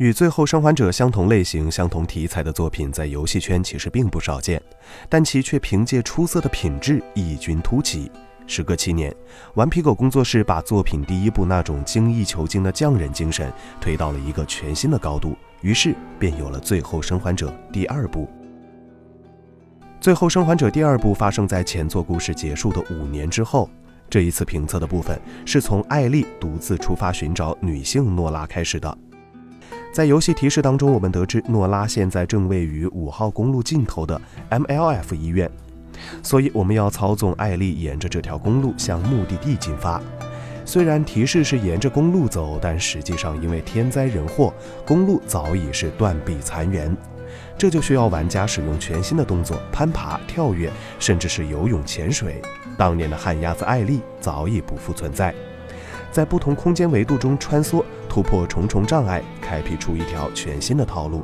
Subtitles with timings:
[0.00, 4.60] 与《最后生还者》相同类型、相同题材的作品，在游戏圈其实并不少见，
[5.10, 8.10] 但其却凭借出色的品质异军突起。
[8.46, 9.14] 时隔七年，
[9.56, 18.24] 顽皮狗工作室把作品第一部那种精益求精的匠人精神推到了一个全新的高度，于是便有了《最后生还者》第二部。
[20.00, 23.68] 《最后生还者》第二部发生在前作故事结束的五年之后。
[24.08, 28.98] 这一次评测的部分是从艾丽独自出发寻找女性诺拉开始的。
[29.92, 35.50] 在游戏提示当中，我们得知诺拉现在正位于五号公路尽头的 MLF 医院，
[36.22, 40.00] 所以我们要操纵艾丽沿着这条公路向目的地进发。
[40.64, 44.54] 虽然提示是沿着公路走，但实际上因为天灾人祸，
[44.86, 46.96] 公路早已是断壁残垣。
[47.58, 50.70] 这就需要玩家使用全新的动作，攀爬、跳跃，
[51.00, 52.40] 甚至是游泳、潜水。
[52.78, 55.34] 当年的旱鸭子艾丽早已不复存在。
[56.12, 61.22] 在不同空间维度中穿梭，突破重重障碍，开辟出一条全新的道路。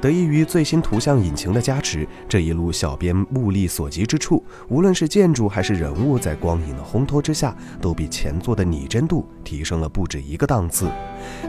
[0.00, 10.88] 得益于最新图像引擎的加持，这一路小编目力所及之处，无论是建筑还是人物，在光影的烘托之下，都比前作的拟真度提升了不止一个档次。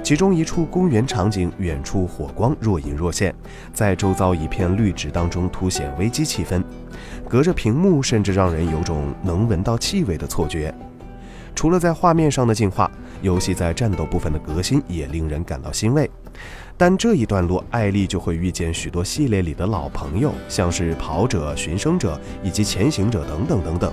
[0.02, 3.36] 其中一处公园场景，远处火光若隐若现，
[3.74, 6.64] 在周遭一片绿植当中凸显危机气氛，
[7.30, 10.74] 隔着屏幕甚至让人有种能闻到气味的错觉。
[11.58, 12.90] 除了在画面上的进化，
[13.24, 16.08] 游戏在战斗部分的革新也令人感到欣慰。
[16.78, 23.92] 但这一段落，艾丽就会遇见许多系列里的老朋友，像是跑者、寻生者以及前行者等等等等。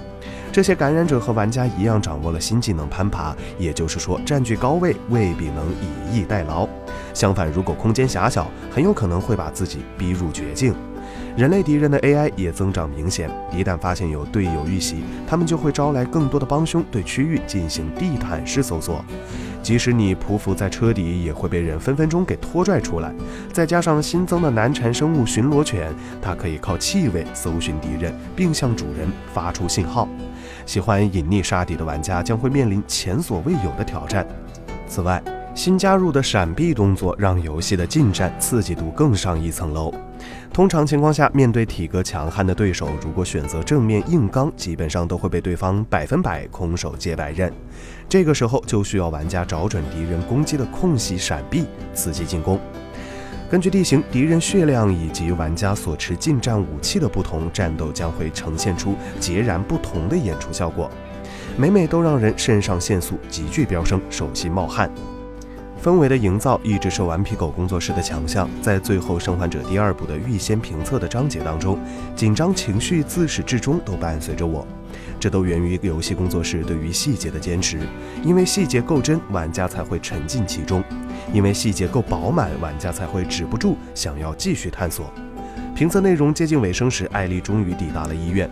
[0.52, 6.68] 这些感染者和玩家一样，掌握了新技能攀爬，也就是说，占据高位未必能以逸待劳。
[7.14, 10.74] 相反，如果空间狭小，很有可能会把自己逼入绝境。
[11.36, 19.04] 人类敌人的 AI 也增长明显，一旦发现有队友遇袭，他们就会招来更多的帮凶，对区域进行地毯式搜索。
[19.62, 23.12] 即使你匍匐在车底，也会被人分分钟给拖拽出来。
[23.52, 25.90] 再加上新增的难缠生物巡逻犬，
[26.20, 30.06] 它可以靠气味搜寻敌人，并向主人发出信号。
[30.66, 34.26] 喜欢隐匿杀敌的玩家将会面临前所未有的挑战。
[34.86, 35.22] 此外，
[35.54, 39.94] 新加入的闪避动作让游戏的近战刺激度更上一层楼。
[40.54, 47.52] 通常情况下，面对体格强悍的对手，如果选择正面硬刚，基本上都会被对方百分百空手接白刃。
[48.08, 52.60] 这个时候就需要玩家找准敌人攻击的空隙闪避，刺激进攻。
[53.50, 60.88] 根据地形、敌人血量以及玩家所持近战武器的不同，战斗将会呈现出截然不同的演出效果，
[61.56, 64.88] 每每都让人肾上腺素急剧飙升，手心冒汗。
[65.84, 71.78] 氛围的营造一直是顽皮狗工作室的强项，在《最后生还者》第二部的预先评测的章节当中，
[72.16, 74.66] 紧张情绪自始至终都伴随着我，
[75.20, 77.78] 这都源于游戏工作室对于细节的坚持。
[78.24, 80.80] 因为细节够真，玩家才会沉浸其中；
[81.34, 85.12] 因为细节够饱满，玩家才会止不住想要继续探索。
[85.74, 88.50] 评测内容接近尾声时，艾丽终于抵达了医院。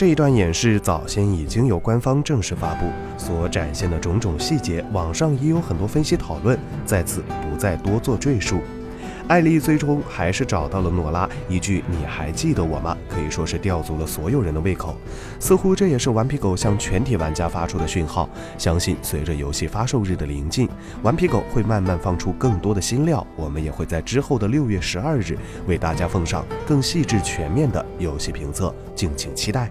[0.00, 2.86] 这一段演示早先已经由官方正式发布，
[3.18, 8.60] 所展现的种种细节，网上也有很多分析讨论，在此不再多做赘述。
[9.28, 14.96] 艾丽最终还是找到了诺拉，一句“你还记得我吗”可以说是吊足了所有人的胃口。
[15.38, 18.26] 似乎这也是顽皮狗向全体玩家发出的讯号。
[18.56, 20.66] 相信随着游戏发售日的临近，
[21.02, 29.70] 顽皮狗会慢慢放出更多的新料，我们也会在之后的六月十二日为大家奉上更细致全面的游戏评测，敬请期待。